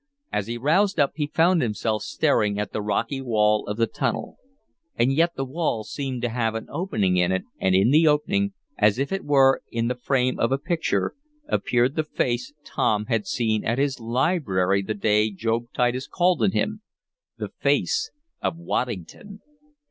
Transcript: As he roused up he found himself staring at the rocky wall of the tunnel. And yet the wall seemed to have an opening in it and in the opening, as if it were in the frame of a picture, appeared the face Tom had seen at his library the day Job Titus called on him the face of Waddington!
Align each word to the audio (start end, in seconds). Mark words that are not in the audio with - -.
As 0.33 0.47
he 0.47 0.57
roused 0.57 0.99
up 0.99 1.11
he 1.13 1.27
found 1.27 1.61
himself 1.61 2.01
staring 2.01 2.57
at 2.59 2.71
the 2.73 2.81
rocky 2.81 3.21
wall 3.21 3.67
of 3.67 3.77
the 3.77 3.85
tunnel. 3.85 4.39
And 4.95 5.13
yet 5.13 5.35
the 5.35 5.45
wall 5.45 5.83
seemed 5.83 6.23
to 6.23 6.29
have 6.29 6.55
an 6.55 6.65
opening 6.71 7.17
in 7.17 7.31
it 7.31 7.43
and 7.59 7.75
in 7.75 7.91
the 7.91 8.07
opening, 8.07 8.53
as 8.79 8.97
if 8.97 9.11
it 9.11 9.23
were 9.23 9.61
in 9.71 9.89
the 9.89 9.93
frame 9.93 10.39
of 10.39 10.51
a 10.51 10.57
picture, 10.57 11.13
appeared 11.47 11.93
the 11.95 12.03
face 12.03 12.51
Tom 12.63 13.05
had 13.09 13.27
seen 13.27 13.63
at 13.63 13.77
his 13.77 13.99
library 13.99 14.81
the 14.81 14.95
day 14.95 15.29
Job 15.29 15.65
Titus 15.71 16.07
called 16.07 16.41
on 16.41 16.49
him 16.53 16.81
the 17.37 17.49
face 17.59 18.09
of 18.41 18.57
Waddington! 18.57 19.41